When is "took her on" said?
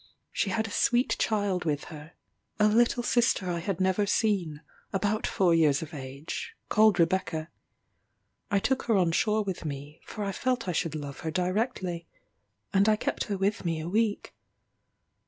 8.57-9.11